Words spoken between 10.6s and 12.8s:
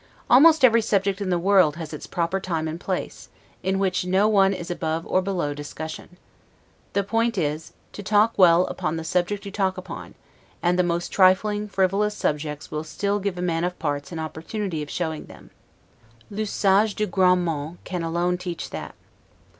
and the most trifling, frivolous subjects